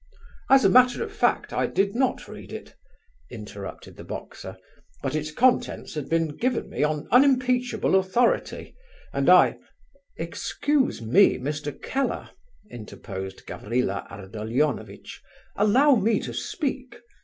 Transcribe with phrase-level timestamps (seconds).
[0.49, 2.73] "As a matter of fact, I did not read it,"
[3.29, 4.57] interrupted the boxer,
[5.03, 8.75] "but its contents had been given me on unimpeachable authority,
[9.13, 9.59] and I..."
[10.17, 11.79] "Excuse me, Mr.
[11.79, 12.31] Keller,"
[12.71, 15.21] interposed Gavrila Ardalionovitch.
[15.55, 16.95] "Allow me to speak.